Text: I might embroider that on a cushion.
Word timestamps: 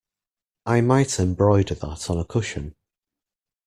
I 0.65 0.81
might 0.81 1.19
embroider 1.19 1.75
that 1.75 2.09
on 2.09 2.17
a 2.17 2.25
cushion. 2.25 2.73